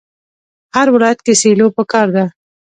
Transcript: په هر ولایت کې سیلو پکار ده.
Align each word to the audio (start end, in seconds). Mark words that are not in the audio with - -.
په 0.69 0.71
هر 0.75 0.87
ولایت 0.95 1.19
کې 1.25 1.33
سیلو 1.41 1.67
پکار 1.77 2.07
ده. 2.15 2.25